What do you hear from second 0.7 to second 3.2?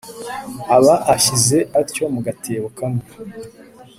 aba ashyize atyo mu gatebo kamwe